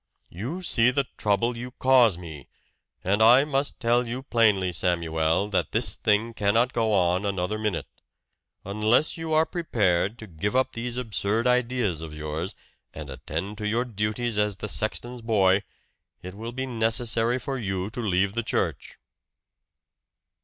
[0.31, 2.47] "You see the trouble you cause me!
[3.03, 7.85] And I must tell you plainly, Samuel, that this thing cannot go on another minute.
[8.65, 12.55] Unless you are prepared to give up these absurd ideas of yours
[12.95, 15.61] and attend to your duties as the sexton's boy,
[16.23, 18.97] it will be necessary for you to leave the church."